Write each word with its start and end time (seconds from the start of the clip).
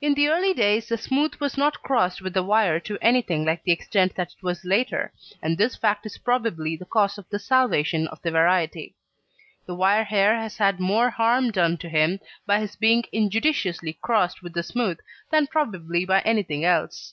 In 0.00 0.14
the 0.14 0.28
early 0.28 0.54
days 0.54 0.88
the 0.88 0.96
smooth 0.96 1.34
was 1.40 1.58
not 1.58 1.82
crossed 1.82 2.22
with 2.22 2.32
the 2.32 2.42
wire 2.42 2.80
to 2.80 2.96
anything 3.02 3.44
like 3.44 3.62
the 3.62 3.70
extent 3.70 4.14
that 4.14 4.28
it 4.30 4.42
was 4.42 4.64
later, 4.64 5.12
and 5.42 5.58
this 5.58 5.76
fact 5.76 6.06
is 6.06 6.16
probably 6.16 6.74
the 6.74 6.86
cause 6.86 7.18
of 7.18 7.28
the 7.28 7.38
salvation 7.38 8.06
of 8.08 8.22
the 8.22 8.30
variety. 8.30 8.96
The 9.66 9.74
wire 9.74 10.04
hair 10.04 10.36
has 10.40 10.56
had 10.56 10.80
more 10.80 11.10
harm 11.10 11.50
done 11.50 11.76
to 11.84 11.88
him 11.90 12.18
by 12.46 12.60
his 12.60 12.76
being 12.76 13.04
injudiciously 13.12 13.98
crossed 14.00 14.42
with 14.42 14.54
the 14.54 14.62
smooth 14.62 14.98
than 15.28 15.48
probably 15.48 16.06
by 16.06 16.22
anything 16.22 16.64
else. 16.64 17.12